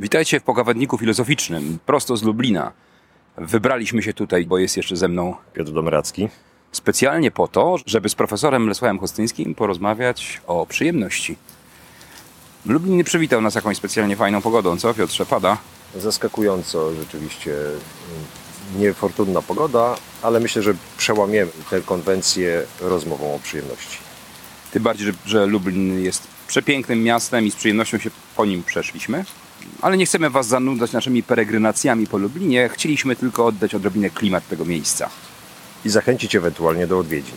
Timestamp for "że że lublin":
25.06-26.04